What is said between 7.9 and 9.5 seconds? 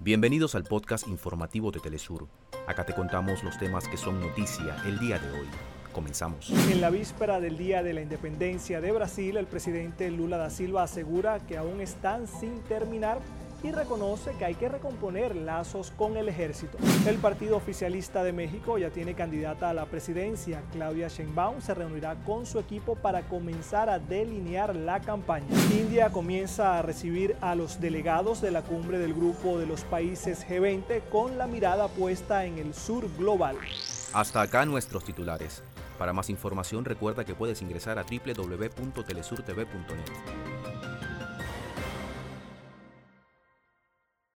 la Independencia de Brasil, el